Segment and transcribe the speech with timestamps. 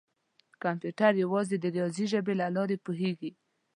[0.63, 3.31] کمپیوټر یوازې د ریاضي ژبې له لارې پوهېږي.